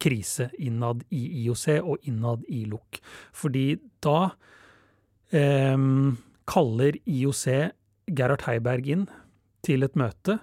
[0.02, 3.02] krise innad i IOC og innad i LOK.
[3.36, 3.68] Fordi
[4.06, 4.20] da
[5.36, 5.78] eh,
[6.50, 7.46] kaller IOC
[8.16, 9.08] Gerhard Heiberg inn
[9.66, 10.40] til et møte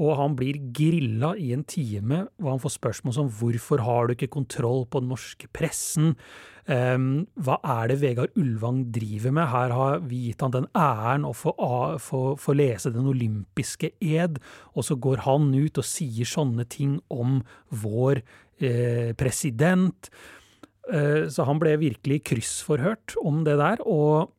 [0.00, 4.14] og han blir grilla i en time, hvor han får spørsmål som hvorfor har du
[4.14, 6.14] ikke kontroll på den norske pressen?
[6.70, 9.48] Um, hva er det Vegard Ulvang driver med?
[9.52, 14.40] Her har vi gitt han den æren å få lese den olympiske ed,
[14.72, 17.40] og så går han ut og sier sånne ting om
[17.82, 18.22] vår
[18.62, 20.12] eh, president.
[20.88, 23.84] Uh, så han ble virkelig kryssforhørt om det der.
[23.84, 24.32] og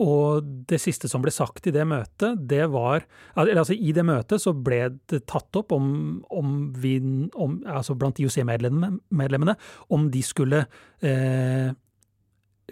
[0.00, 3.04] og det siste som ble sagt i det møtet, det var
[3.36, 6.96] Altså, i det møtet så ble det tatt opp om, om vi
[7.34, 9.56] om, Altså blant IOC-medlemmene
[9.92, 10.64] om de skulle
[11.04, 11.68] eh,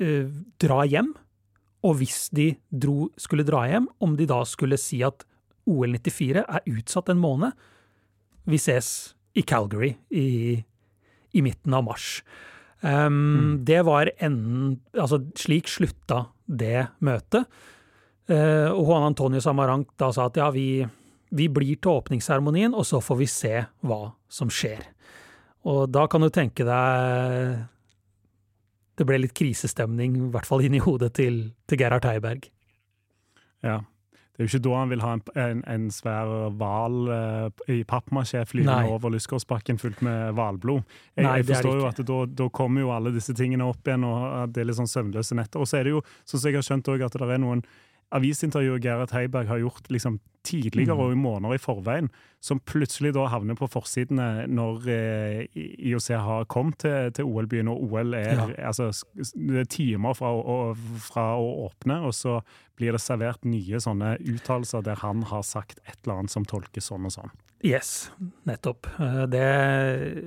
[0.01, 1.13] eh, dra hjem.
[1.85, 5.27] Og hvis de dro, skulle dra hjem, om de da skulle si at
[5.69, 7.53] OL 94 er utsatt en måned.
[8.49, 10.57] Vi ses i Calgary i,
[11.37, 12.23] i midten av mars.
[12.81, 13.55] Um, mm.
[13.67, 17.49] Det var enden Altså, slik slutta det møtet.
[18.29, 20.83] Uh, og Juan Antonio Samaranc da sa at ja, vi,
[21.33, 23.55] vi blir til åpningsseremonien, og så får vi se
[23.89, 24.83] hva som skjer.
[25.69, 27.65] Og da kan du tenke deg
[28.97, 32.49] Det ble litt krisestemning, i hvert fall inni hodet til, til Gerhard Heiberg.
[33.63, 33.81] Ja,
[34.39, 36.29] det er jo ikke da han vil ha en, en, en svær
[36.61, 40.85] hval uh, i pappmasjé flyvende over Lysgårdsbakken fullt med hvalblod.
[41.17, 44.07] Jeg, Nei, jeg forstår jo at da, da, kommer jo alle disse tingene opp igjen,
[44.07, 45.59] og det er litt sånn søvnløse netter.
[45.59, 47.65] Og så er det jo, sånn som jeg har skjønt også, at det er noen
[48.15, 50.19] avisintervjuet Gerhard Heiberg har gjort liksom
[50.49, 51.01] tidligere mm.
[51.03, 52.09] og i måneder i forveien,
[52.41, 55.59] som plutselig da havner på forsidene når eh,
[55.91, 58.47] IOC har kommet til, til OL-byen, og OL er, ja.
[58.71, 58.91] altså,
[59.35, 62.39] det er timer fra, og, fra, å åpne, og så
[62.79, 66.89] blir det servert nye sånne uttalelser der han har sagt et eller annet som tolkes
[66.93, 67.37] sånn og sånn.
[67.67, 68.13] Yes,
[68.47, 68.87] nettopp.
[69.03, 69.47] Eh, det,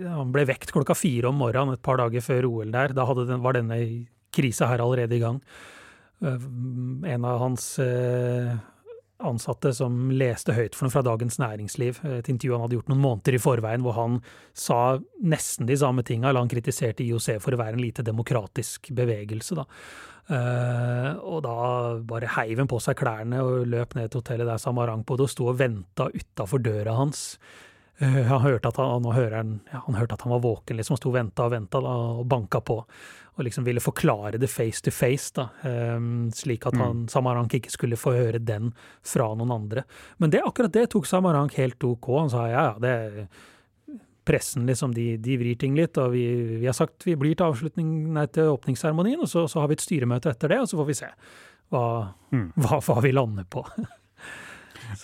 [0.03, 2.91] han ble vekt klokka fire om morgenen et par dager før OL der.
[2.97, 3.79] Da den, var denne
[4.35, 5.39] krisa her allerede i gang.
[6.21, 8.53] Eh, en av hans eh,
[9.21, 13.03] ansatte som leste høyt for noe fra Dagens Næringsliv, et intervju han hadde gjort noen
[13.03, 14.19] måneder i forveien, hvor han
[14.57, 18.91] sa nesten de samme tinga, eller han kritiserte IOC for å være en lite demokratisk
[18.97, 19.67] bevegelse, da.
[20.31, 21.55] Uh, og da
[22.07, 25.33] bare heiv han på seg klærne og løp ned til hotellet der Samarang bodde, og
[25.33, 27.35] sto og venta utafor døra hans.
[28.01, 31.11] Uh, han, hørte at han, han, ja, han, hørte at han var våken, liksom, sto
[31.11, 32.81] og venta og venta og banka på
[33.31, 37.07] og liksom ville forklare det face to face, da, um, slik at han, mm.
[37.13, 38.73] Samarank ikke skulle få høre den
[39.07, 39.85] fra noen andre.
[40.19, 42.09] Men det, akkurat det tok Samarank helt ok.
[42.19, 43.29] Han sa ja, ja, det
[44.27, 46.25] pressen liksom, de, de, vrir ting litt, og vi,
[46.59, 49.79] vi, har sagt vi blir til avslutning, nei, til åpningsseremonien, og så, så, har vi
[49.79, 51.09] et styremøte etter det, og så får vi se
[51.71, 51.85] hva,
[52.35, 52.45] mm.
[52.61, 53.65] hva, hva vi lander på.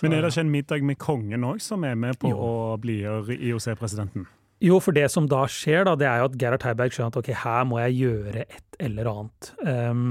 [0.02, 2.38] Men er det ikke en middag med kongen òg som er med på jo.
[2.38, 4.26] å blidgjøre IOC-presidenten?
[4.64, 7.20] Jo, for det som da skjer, da, det er jo at Gerhard Heiberg skjønner at
[7.20, 9.50] ok, her må jeg gjøre et eller annet.
[9.62, 10.08] Um,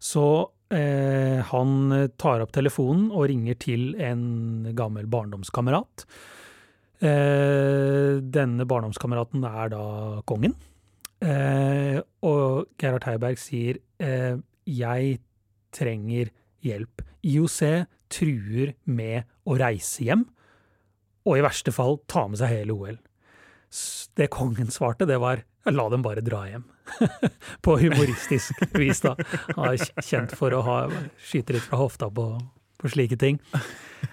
[0.00, 0.24] så
[0.72, 1.74] eh, han
[2.20, 6.06] tar opp telefonen og ringer til en gammel barndomskamerat.
[7.04, 9.84] Eh, denne barndomskameraten er da
[10.28, 10.56] kongen.
[11.20, 14.36] Eh, og Gerhard Heiberg sier eh,
[14.68, 15.18] jeg
[15.76, 16.32] trenger
[16.64, 17.04] hjelp.
[17.26, 17.60] IOC
[18.12, 20.24] truer med å reise hjem,
[21.26, 22.98] og i verste fall ta med seg hele OL.
[24.16, 26.64] Det kongen svarte, det var la dem bare dra hjem.
[27.66, 29.16] på humoristisk vis, da.
[29.56, 30.76] Han er kjent for å ha,
[31.18, 32.28] skyte litt fra hofta på,
[32.78, 33.40] på slike ting.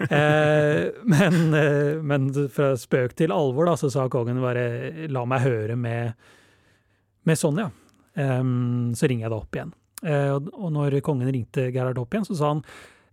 [0.09, 5.45] Eh, men, eh, men, fra spøk til alvor, da, så sa kongen bare la meg
[5.45, 6.17] høre med,
[7.29, 7.69] med Sonja.
[8.17, 8.41] Eh,
[8.97, 9.77] så ringer jeg deg opp igjen.
[10.03, 12.65] Eh, og når kongen ringte Gerhard opp igjen, så sa han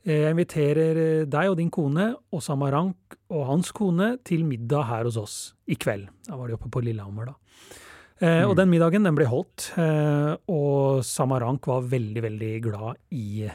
[0.07, 5.09] jeg inviterer eh, deg og din kone og Samarank og hans kone til middag her
[5.09, 6.09] hos oss i kveld.
[6.27, 7.35] Da var de oppe på Lillehammer, da.
[8.21, 8.51] Eh, mm.
[8.51, 13.49] Og den middagen den ble holdt, eh, og Samarank var veldig, veldig glad i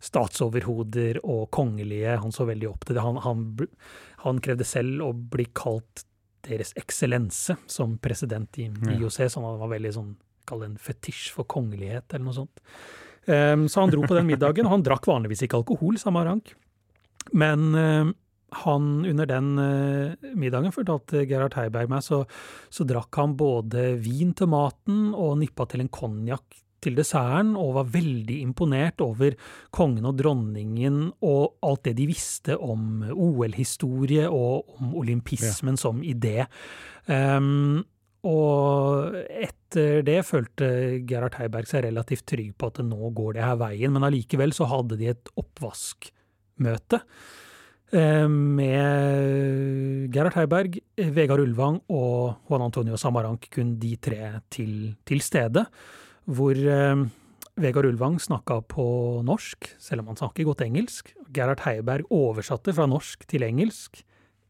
[0.00, 2.16] statsoverhoder og kongelige.
[2.22, 3.04] Han så veldig opp til det.
[3.04, 3.44] Han, han,
[4.24, 6.06] han krevde selv å bli kalt
[6.46, 10.14] Deres Eksellense som president i IOC, så han var veldig sånn,
[10.48, 12.62] kall det en fetisj for kongelighet, eller noe sånt.
[13.26, 16.54] Ehm, så han dro på den middagen, og han drakk vanligvis ikke alkohol, samme rank.
[17.36, 18.14] Men ehm,
[18.64, 22.24] han under den eh, middagen, fortalte Gerhard Heiberg meg, så,
[22.72, 27.74] så, drakk han både vin til maten og nippa til en konjakk til desserten og
[27.76, 29.34] var veldig imponert over
[29.74, 35.82] kongen og dronningen og alt det de visste om OL-historie og om olympismen ja.
[35.82, 36.46] som idé.
[37.04, 37.82] Um,
[38.26, 40.66] og etter det følte
[41.08, 44.68] Gerhard Heiberg seg relativt trygg på at nå går det her veien, men allikevel så
[44.68, 47.00] hadde de et oppvaskmøte
[47.96, 50.76] eh, med Gerhard Heiberg,
[51.16, 55.64] Vegard Ulvang og Juan Antonio Samarank, kun de tre til, til stede,
[56.28, 57.06] hvor eh,
[57.60, 58.84] Vegard Ulvang snakka på
[59.24, 61.14] norsk, selv om han snakker godt engelsk.
[61.32, 64.04] Gerhard Heiberg oversatte fra norsk til engelsk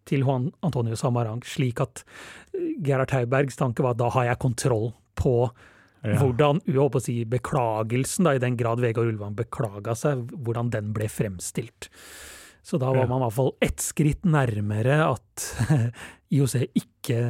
[0.09, 2.05] til Juan Antonio Samarang, slik at
[2.55, 4.91] eh, Gerhard Haubergs tanke var at da har jeg kontroll
[5.21, 5.35] på
[6.03, 6.17] ja.
[6.17, 6.63] hvordan
[7.03, 11.91] si, beklagelsen, da, i den grad Vegard Ulvang beklaga seg, hvordan den ble fremstilt.
[12.63, 15.47] Så da var man i hvert fall ett skritt nærmere at
[16.35, 17.21] IOC ikke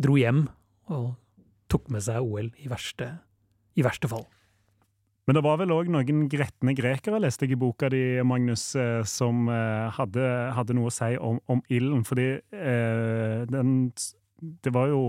[0.00, 0.46] dro hjem
[0.92, 1.14] og
[1.72, 3.10] tok med seg OL i verste,
[3.76, 4.24] i verste fall.
[5.26, 9.00] Men det var vel òg noen gretne grekere, leste jeg i boka di, Magnus, eh,
[9.10, 12.04] som eh, hadde, hadde noe å si om, om ilden.
[12.06, 13.90] Fordi eh, den
[14.36, 15.00] Det var jo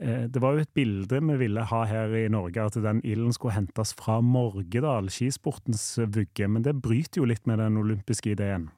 [0.00, 3.36] eh, det var jo et bilde vi ville ha her i Norge, at den ilden
[3.36, 6.48] skulle hentes fra Morgedal, skisportens vugge.
[6.48, 8.70] Men det bryter jo litt med den olympiske ideen.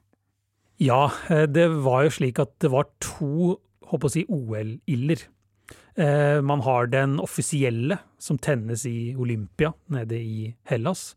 [0.81, 5.27] Ja, det var jo slik at det var to håper å si, OL-ilder.
[5.95, 11.15] Eh, man har den offisielle, som tennes i Olympia, nede i Hellas,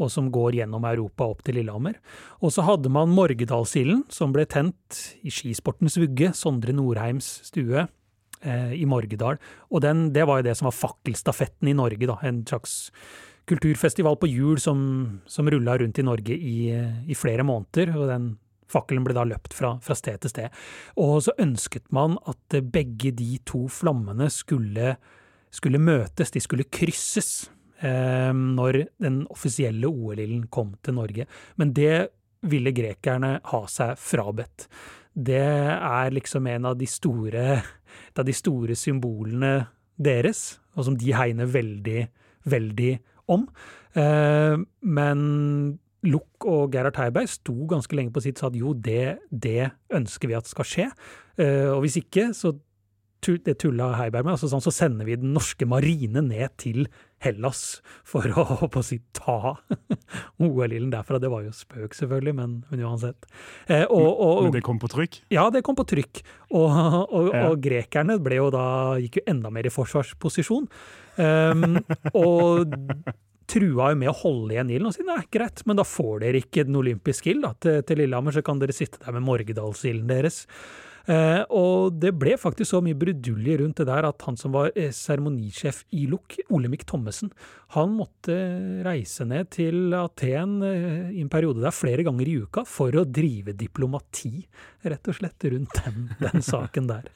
[0.00, 1.98] og som går gjennom Europa opp til Lillehammer.
[2.42, 7.86] Og så hadde man Morgedalsilden, som ble tent i skisportens vugge, Sondre Norheims stue,
[8.42, 9.38] eh, i Morgedal.
[9.70, 12.18] Og den, det var jo det som var fakkelstafetten i Norge, da.
[12.22, 12.90] En slags
[13.46, 16.72] kulturfestival på hjul som, som rulla rundt i Norge i,
[17.06, 17.92] i flere måneder.
[17.94, 18.30] og den
[18.74, 20.62] Fakkelen ble da løpt fra, fra, sted til sted.
[21.00, 24.96] Og så ønsket man at begge de to flammene skulle,
[25.54, 27.48] skulle møtes, de skulle krysses,
[27.84, 31.28] eh, når den offisielle OL-ilden kom til Norge.
[31.60, 32.08] Men det
[32.44, 34.68] ville grekerne ha seg frabedt.
[35.14, 37.62] Det er liksom en av de store,
[38.18, 39.54] av de store symbolene
[39.94, 42.00] deres, og som de hegner veldig,
[42.50, 42.92] veldig
[43.30, 43.46] om.
[43.94, 45.20] Eh, men
[46.04, 49.72] Luck og Gerhard Heiberg sto ganske lenge på sitt og sa at jo, det, det
[49.94, 50.90] ønsker vi at skal skje.
[51.40, 52.54] Uh, og hvis ikke, så
[53.24, 54.34] det tulla Heiberg med.
[54.36, 56.88] Altså, sånn, så sender vi den norske marine ned til
[57.24, 59.54] Hellas for å, å si, ta
[60.42, 61.20] OL-ilden derfra.
[61.22, 63.28] Det var jo spøk, selvfølgelig, men, men uansett.
[63.68, 65.22] Eh, og, og, men det kom på trykk?
[65.34, 66.24] Ja, det kom på trykk.
[66.52, 67.46] Og, og, ja.
[67.68, 68.66] grekerne jo da,
[69.02, 70.68] gikk jo enda mer i forsvarsposisjon.
[71.14, 71.78] Um,
[72.12, 72.74] og
[73.50, 76.42] trua jo med å holde igjen ilden og si nei, greit, men da får dere
[76.42, 80.44] ikke den olympiske ild til, til, Lillehammer, så kan dere sitte der med Morgedalsilden deres.
[81.04, 84.70] Eh, og det ble faktisk så mye brudulje rundt det der at han som var
[84.72, 87.28] eh, seremonisjef i LUK, Olemic Thommessen,
[87.76, 88.38] han måtte
[88.86, 93.04] reise ned til Aten eh, i en periode der flere ganger i uka for å
[93.04, 94.46] drive diplomati,
[94.88, 97.12] rett og slett, rundt den, den saken der.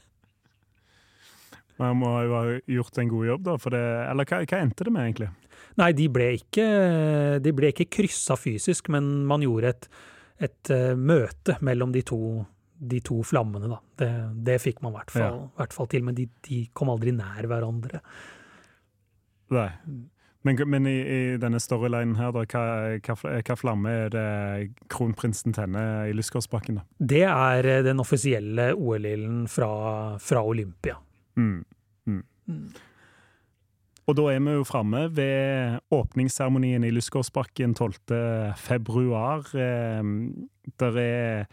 [1.78, 2.42] Man må jo ha
[2.78, 3.56] gjort en god jobb, da.
[3.74, 5.30] Det, eller hva, hva endte det med, egentlig?
[5.78, 6.66] Nei, de ble ikke,
[7.42, 9.88] de ble ikke kryssa fysisk, men man gjorde et,
[10.48, 12.20] et uh, møte mellom de to,
[12.78, 13.78] de to flammene, da.
[14.02, 14.10] Det,
[14.50, 15.14] det fikk man i hvert,
[15.58, 18.02] hvert, fall til, men de, de, kom aldri nær hverandre.
[19.54, 19.70] Nei.
[20.46, 22.62] Men, men i, i, denne storylinen her, da, hva,
[23.02, 24.28] hva, hva, flamme er det
[24.92, 26.78] kronprinsen tenner i Lysgårdsbakken?
[26.78, 26.86] da?
[27.14, 29.70] Det er eh, den offisielle OL-ilden fra,
[30.22, 30.96] fra, Olympia.
[31.38, 31.62] Mm.
[32.08, 32.22] Mm.
[32.50, 32.68] Mm.
[34.08, 38.54] Og da er vi jo framme ved åpningsseremonien i Lysgårdsbakken 12.
[38.56, 39.48] februar.
[39.54, 40.48] Ehm,
[40.80, 41.48] der er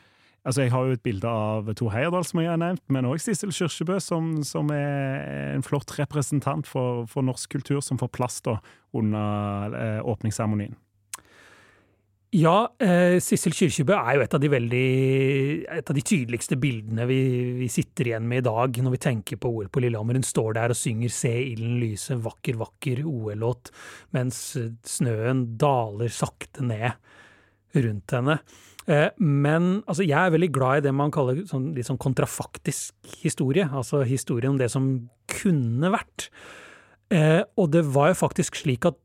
[0.45, 3.17] Altså, jeg har jo et bilde av Tor Heyerdahl, som jeg har nevnt, men òg
[3.17, 8.37] Sissel Kyrkjebø, som, som, er en flott representant for, for norsk kultur, som får plass
[8.45, 8.59] da
[8.93, 10.77] under eh, åpningsseremonien.
[12.33, 14.87] Ja, eh, Sissel Kyrkjebø er jo et av de veldig,
[15.77, 17.19] et av de tydeligste bildene vi,
[17.61, 20.17] vi, sitter igjen med i dag når vi tenker på OL på Lillehammer.
[20.17, 23.71] Hun står der og synger 'Se ilden lyse', vakker, vakker OL-låt,
[24.11, 26.97] mens snøen daler sakte ned
[27.75, 28.39] rundt henne.
[28.87, 32.93] Eh, men altså, jeg er veldig glad i det man kaller sånn, litt sånn kontrafaktisk
[33.23, 33.65] historie.
[33.71, 36.29] Altså historien om det som kunne vært.
[37.13, 38.97] Eh, og det var jo faktisk slik at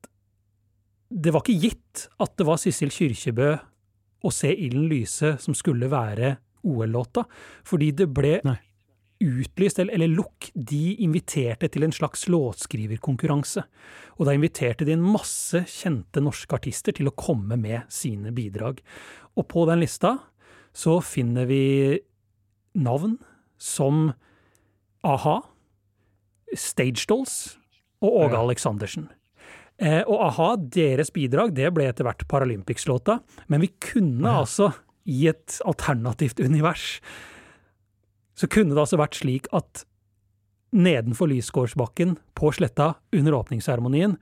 [1.10, 3.50] det var ikke gitt at det var Sissel Kyrkjebø
[4.20, 6.36] å se ilden lyse som skulle være
[6.66, 7.24] OL-låta,
[7.66, 8.56] fordi det ble Nei.
[9.24, 13.64] utlyst, eller, eller Lukk, de inviterte til en slags låtskriverkonkurranse.
[14.20, 18.82] Og da inviterte de en masse kjente norske artister til å komme med sine bidrag.
[19.40, 20.18] Og på den lista
[20.76, 21.62] så finner vi
[22.78, 23.16] navn
[23.60, 24.10] som
[25.02, 25.40] a-ha,
[26.50, 27.56] Stage Dolls
[28.02, 28.36] og Åge.
[28.36, 29.08] Aleksandersen.
[29.80, 33.20] Eh, og a-ha, deres bidrag, det ble etter hvert Paralympics-låta.
[33.48, 34.42] Men vi kunne ja.
[34.42, 34.72] altså,
[35.08, 36.98] i et alternativt univers,
[38.36, 39.84] så kunne det altså vært slik at
[40.76, 44.14] nedenfor Lysgårdsbakken, på sletta, under åpningsseremonien,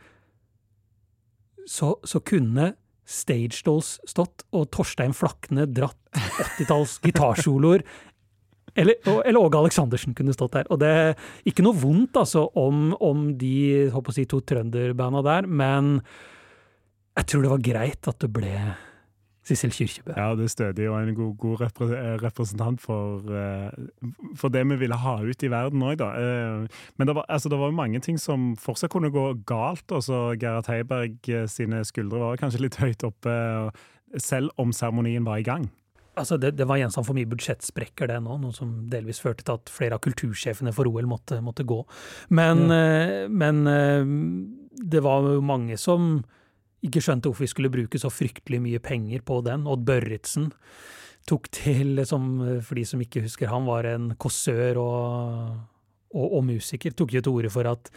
[1.69, 2.73] så, så, kunne
[3.09, 7.85] Stage Dolls stått, og Torstein Flakne dratt 80-talls gitarsoloer.
[8.79, 10.68] Eller, eller Åge Aleksandersen kunne stått der.
[10.72, 11.14] Og det er
[11.49, 15.97] ikke noe vondt altså om, om de si, to trønderbanda der, men
[17.18, 18.55] jeg tror det var greit at det ble
[19.49, 20.12] Sissel Kyrkjebø.
[20.16, 21.62] Ja, det er stødig og en god, god
[21.97, 23.70] eh, representant for, eh,
[24.37, 26.11] for, det vi ville ha ut i verden òg, da.
[26.20, 29.87] Eh, men det var, altså, mange ting som fortsatt kunne gå galt.
[29.89, 33.35] Også Gerhard Heiberg sine skuldre var kanskje litt høyt oppe,
[34.20, 35.68] selv om seremonien var i gang.
[36.19, 39.59] Altså, det, det, var gjenstand for mye budsjettsprekker, det nå, noe som delvis førte til
[39.59, 41.79] at flere av kultursjefene for OL måtte, måtte gå.
[42.35, 43.39] Men, mm.
[43.39, 43.62] men
[44.79, 46.19] det var jo mange som
[46.85, 49.66] ikke skjønte hvorfor vi skulle bruke så fryktelig mye penger på den.
[49.71, 50.53] Odd Børritzen
[51.29, 55.59] tok til, som, for de som ikke husker, han var en kåsør og,
[56.14, 57.93] og, og, musiker, tok jo til orde for at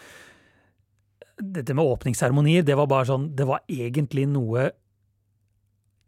[1.42, 4.68] dette med åpningsseremonier, det var bare sånn Det var egentlig noe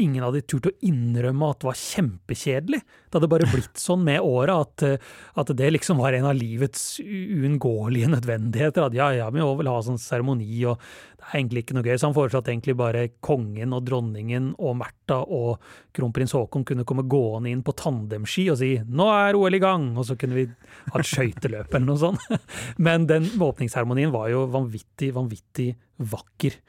[0.04, 2.80] ingen hadde turt å innrømme at det var kjempekjedelig.
[2.84, 7.00] Det hadde bare blitt sånn med åra at, at, det liksom var en av livets
[7.04, 8.88] uunngåelige nødvendigheter.
[8.88, 10.82] At ja, ja, vi må vel ha sånn seremoni, og
[11.20, 11.96] det er egentlig ikke noe gøy.
[11.98, 16.88] Så han foreslo at egentlig bare kongen og dronningen og Märtha og kronprins Haakon kunne
[16.90, 20.40] komme gående inn på tandemski og si 'nå er OL i gang', og så kunne
[20.40, 20.48] vi
[20.92, 22.28] ha et skøyteløp eller noe sånt.
[22.86, 26.60] Men den åpningsseremonien var jo vanvittig, vanvittig vakker.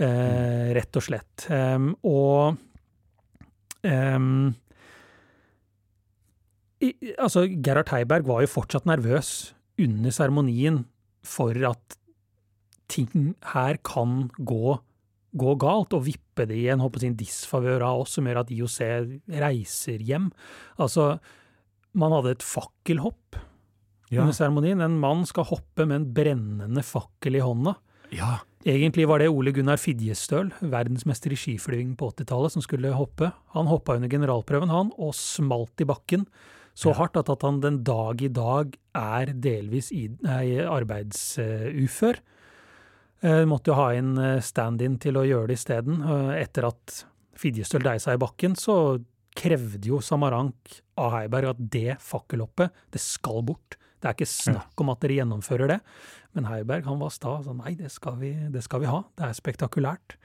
[0.00, 1.44] Eh, rett og slett.
[1.52, 2.56] Um, og
[3.86, 4.52] Um,
[6.80, 10.84] i, altså, Gerhard Heiberg var jo fortsatt nervøs under seremonien
[11.26, 11.96] for at
[12.90, 14.78] ting her kan gå,
[15.38, 18.42] gå galt, og vippe det i en, håper jeg, en disfavør av oss, som gjør
[18.42, 18.78] at IOC
[19.44, 20.30] reiser hjem.
[20.80, 21.12] Altså,
[21.92, 23.38] man hadde et fakkelhopp
[24.10, 24.22] ja.
[24.22, 24.82] under seremonien.
[24.84, 27.76] En mann skal hoppe med en brennende fakkel i hånda.
[28.16, 28.40] Ja.
[28.68, 33.30] Egentlig var det Ole Gunnar Fidjestøl, verdensmester i skiflyging på 80-tallet, som skulle hoppe.
[33.54, 36.26] Han hoppa under generalprøven, han, og smalt i bakken.
[36.76, 36.98] Så ja.
[37.00, 42.20] hardt at, at, han den dag i dag er delvis i, nei, arbeidsufør.
[43.24, 46.04] Uh, måtte jo ha en eh, stand-in til å gjøre det isteden.
[46.36, 47.02] Etter at
[47.40, 49.00] Fidjestøl deia seg i bakken, så
[49.36, 53.79] krevde jo Samarank av Heiberg at det fakkelhoppet, det skal bort.
[54.00, 55.80] Det er ikke snakk om at dere gjennomfører det.
[56.36, 57.36] Men Heiberg han var sta.
[57.44, 59.02] Så nei, det skal, vi, det skal vi ha.
[59.18, 60.16] Det er spektakulært.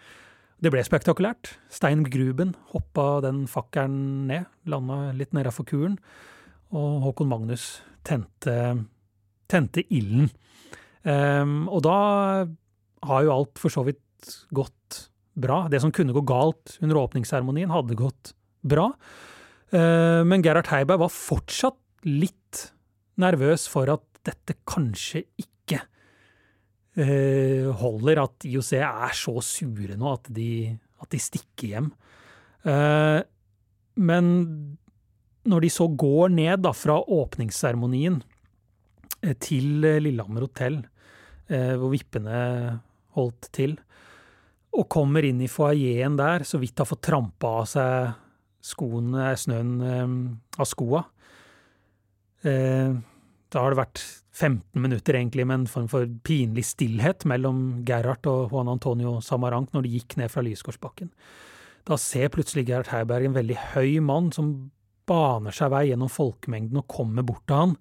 [0.64, 1.58] Det ble spektakulært.
[1.74, 5.98] Stein Gruben hoppa den fakkelen ned, landa litt nedafor kuren.
[6.76, 7.68] Og Håkon Magnus
[8.08, 8.56] tente,
[9.52, 10.32] tente ilden.
[11.06, 11.98] Um, og da
[13.06, 15.04] har jo alt for så vidt gått
[15.36, 15.66] bra.
[15.70, 18.34] Det som kunne gå galt under åpningsseremonien, hadde gått
[18.66, 18.94] bra.
[19.76, 22.45] Uh, men Gerhard Heiberg var fortsatt litt
[23.22, 25.82] nervøs for at dette kanskje ikke
[27.00, 30.50] uh, holder, at IOC er så sure nå at de,
[31.04, 31.92] at de stikker hjem.
[32.66, 33.22] Uh,
[34.02, 34.32] men
[35.46, 38.18] når de så går ned da, fra åpningsseremonien
[39.22, 40.80] eh, til Lillehammer hotell,
[41.46, 42.40] hvor vippene
[43.14, 43.76] holdt til,
[44.74, 48.16] og kommer inn i foajeen der, så vidt har fått trampa av seg
[48.66, 49.76] skoene, snøen
[50.58, 51.15] av skoa, Eh,
[52.46, 54.02] da har det vært
[54.36, 59.72] 15 minutter egentlig med en form for pinlig stillhet mellom Gerhard og Juan Antonio Samarank
[59.74, 61.10] når de gikk ned fra Lysgårdsbakken.
[61.86, 64.52] Da ser plutselig Gerhard Heiberg en veldig høy mann som
[65.10, 67.76] baner seg vei gjennom folkemengden og kommer bort til han,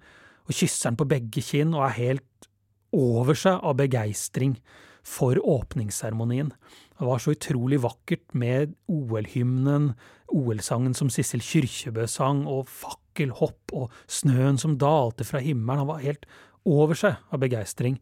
[0.44, 2.48] og kysser han på begge kinn og er helt
[2.94, 4.58] over seg av begeistring
[5.04, 6.52] for åpningsseremonien.
[6.94, 9.94] Det var så utrolig vakkert med OL-hymnen,
[10.32, 12.68] OL-sangen som Sissel Kyrkjebø sang, og
[13.14, 15.84] fakkelhopp og snøen som dalte fra himmelen.
[15.84, 16.26] Han var helt
[16.64, 17.98] over seg av begeistring.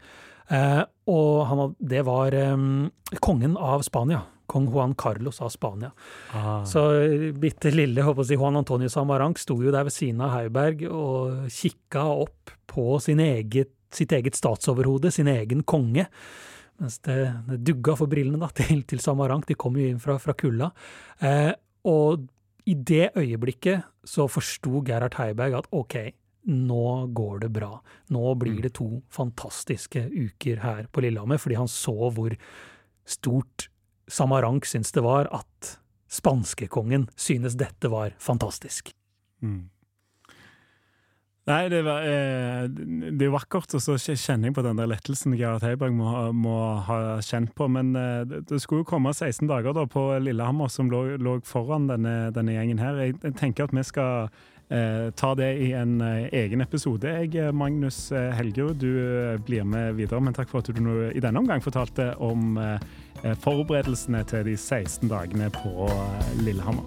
[0.49, 2.57] Eh, og han, det var eh,
[3.21, 4.23] kongen av Spania.
[4.47, 5.93] Kong Juan Carlos av Spania.
[6.35, 6.65] Ah.
[6.65, 6.83] Så
[7.41, 11.47] bitte lille håper jeg, Juan Antonio Samarank sto jo der ved siden av Heiberg og
[11.49, 16.05] kikka opp på sin eget, sitt eget statsoverhode, sin egen konge.
[16.83, 17.17] Mens det,
[17.49, 19.49] det dugga for brillene da, til, til Samarank.
[19.49, 20.69] De kom jo inn fra, fra kulda.
[21.25, 21.53] Eh,
[21.89, 22.29] og
[22.67, 25.97] i det øyeblikket så forsto Gerhard Heiberg at ok,
[26.53, 27.77] nå går det bra.
[28.15, 28.63] Nå blir mm.
[28.65, 32.35] det to fantastiske uker her på Lillehammer, fordi han så hvor
[33.09, 33.69] stort
[34.11, 35.77] Samarank syns det var at
[36.13, 38.93] spanskekongen synes dette var fantastisk.
[39.43, 39.72] Mm.
[41.43, 45.35] Nei, det, var, eh, det er vakkert, og så kjenner jeg på den der lettelsen
[45.35, 46.55] Gerhard Heiberg må, må,
[46.87, 47.67] ha kjent på.
[47.67, 51.89] Men eh, det skulle jo komme 16 dager da på Lillehammer som lå, lå foran
[51.91, 53.01] denne, denne, gjengen her.
[53.03, 54.31] Jeg, jeg, tenker at vi skal
[54.71, 57.11] eh, ta det i en eh, egen episode.
[57.11, 61.25] Jeg, eh, Magnus Helgerud, du blir med videre, men takk for at du nå i
[61.25, 62.79] denne omgang fortalte om eh,
[63.43, 65.91] forberedelsene til de 16 dagene på
[66.47, 66.87] Lillehammer.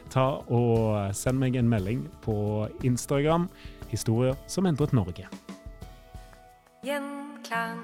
[0.11, 2.35] Ta og send meg en melding på
[2.83, 3.47] Instagram.
[3.91, 5.27] Historier som endret Norge.
[6.83, 7.79] Gjenklang.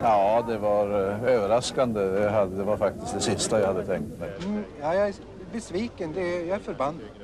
[0.00, 2.00] Ja, det var overraskende.
[2.56, 4.40] Det var faktisk det siste jeg hadde tenkt meg.
[4.44, 6.16] Mm, ja, jeg er besviken.
[6.16, 7.23] Jeg er forbannet.